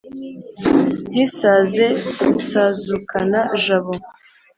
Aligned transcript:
ntisaze 1.11 1.85
rusazukana-jabo. 2.33 3.93